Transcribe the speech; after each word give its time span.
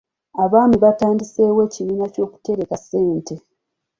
Abalimi 0.43 0.77
batandiseewo 0.85 1.59
ekibiina 1.67 2.05
ky'okutereka 2.13 2.75
ssente. 2.81 3.35